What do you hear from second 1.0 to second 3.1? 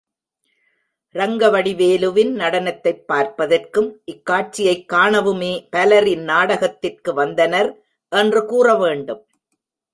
ரங்கவடிவேலுவின் நடனத்தைப்